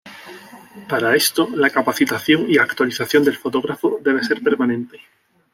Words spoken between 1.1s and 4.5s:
esto la capacitación y actualización del fotógrafo debe ser